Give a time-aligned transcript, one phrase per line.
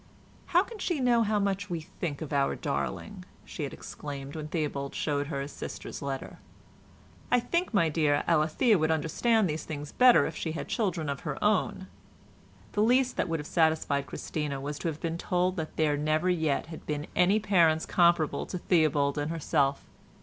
[0.47, 4.47] "How can she know how much we think of our darling?" she had exclaimed, when
[4.47, 6.39] Theobald showed her his sister's letter.
[7.29, 11.19] "I think, my dear, Alethea would understand these things better if she had children of
[11.19, 11.85] her own."
[12.71, 16.31] The least that would have satisfied Christina was to have been told that there never
[16.31, 19.85] yet had been any parents comparable to Theobald and herself.